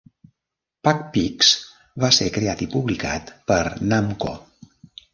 "Pac-Pix" 0.87 1.51
va 2.05 2.11
ser 2.21 2.31
creat 2.39 2.67
i 2.69 2.71
publicat 2.75 3.33
per 3.53 3.63
Namco. 3.95 4.37